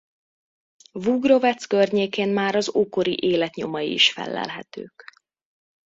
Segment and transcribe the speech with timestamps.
[0.91, 5.05] Vugrovec környékén már az ókori élet nyomai is fellelhetők.